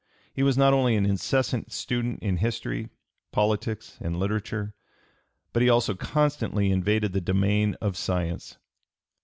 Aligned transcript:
He 0.33 0.41
was 0.41 0.57
not 0.57 0.73
only 0.73 0.95
an 0.95 1.05
incessant 1.05 1.71
student 1.71 2.23
in 2.23 2.37
history, 2.37 2.89
politics, 3.31 3.99
and 4.01 4.17
literature, 4.17 4.73
but 5.53 5.61
he 5.61 5.69
also 5.69 5.93
constantly 5.93 6.71
invaded 6.71 7.13
the 7.13 7.21
domain 7.21 7.75
of 7.81 7.95
science. 7.95 8.57